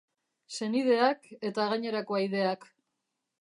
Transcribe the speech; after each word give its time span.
Senideak 0.59 1.29
eta 1.51 1.67
gainerako 1.75 2.19
ahaideak. 2.21 2.67